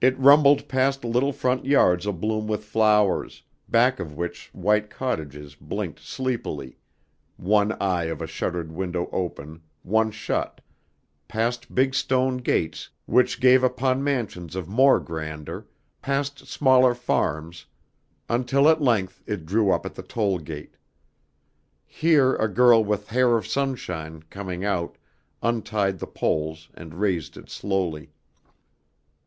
[0.00, 6.00] It rumbled past little front yards abloom with flowers, back of which white cottages blinked
[6.00, 6.78] sleepily,
[7.36, 10.62] one eye of a shuttered window open, one shut,
[11.28, 15.66] past big stone gates which gave upon mansions of more grandeur,
[16.00, 17.66] past smaller farms,
[18.30, 20.78] until at length it drew up at the tollgate.
[21.84, 24.96] Here a girl with hair of sunshine, coming out,
[25.42, 28.12] untied the pole and raised it slowly.